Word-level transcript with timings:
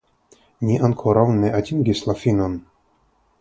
Ni 0.69 0.77
ankoraŭ 0.87 1.25
ne 1.43 1.51
atingis 1.59 2.01
la 2.09 2.17
finon. 2.23 2.57